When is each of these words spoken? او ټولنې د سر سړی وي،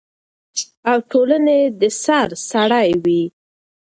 او 0.89 0.97
ټولنې 1.11 1.59
د 1.79 1.81
سر 2.03 2.29
سړی 2.51 2.89
وي، 3.03 3.23